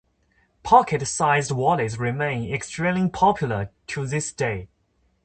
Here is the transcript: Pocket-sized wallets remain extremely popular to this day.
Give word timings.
Pocket-sized 0.63 1.51
wallets 1.51 1.97
remain 1.99 2.51
extremely 2.51 3.07
popular 3.07 3.69
to 3.85 4.07
this 4.07 4.33
day. 4.33 4.67